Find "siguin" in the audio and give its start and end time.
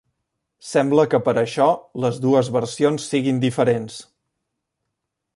3.11-3.43